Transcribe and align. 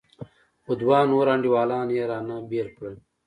خو 0.63 0.71
دوه 0.81 0.99
نور 1.11 1.25
انډيوالان 1.33 1.87
يې 1.95 2.03
رانه 2.11 2.37
بېل 2.49 2.67
کړل. 2.77 2.95